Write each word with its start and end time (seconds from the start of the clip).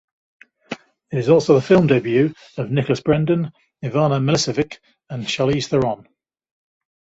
It 1.11 1.19
is 1.19 1.29
also 1.29 1.53
the 1.53 1.61
film 1.61 1.85
debut 1.85 2.33
of 2.57 2.71
Nicholas 2.71 3.01
Brendon, 3.01 3.51
Ivana 3.83 4.19
Milicevic 4.19 4.79
and 5.11 5.25
Charlize 5.27 5.67
Theron. 5.67 6.07